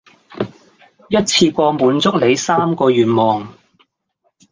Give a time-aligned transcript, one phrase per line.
[1.09, 3.53] 一次過滿足你三個願望